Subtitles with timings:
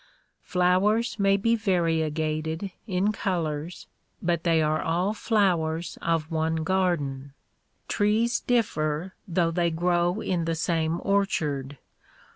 [0.41, 3.85] Flowers may be vanegated in colors
[4.19, 7.33] but they are all flowers of one garden.
[7.87, 11.77] Trees differ though they grow in the same orchard.